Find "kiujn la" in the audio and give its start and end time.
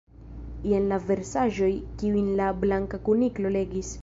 2.01-2.51